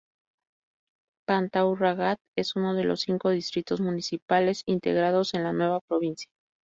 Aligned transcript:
Pantau-Ragat 1.27 2.17
es 2.35 2.55
uno 2.55 2.73
de 2.73 2.85
los 2.85 3.01
cinco 3.01 3.29
distritos 3.29 3.79
municipales 3.81 4.63
integrados 4.65 5.35
en 5.35 5.43
la 5.43 5.53
nueva 5.53 5.79
provincia. 5.79 6.27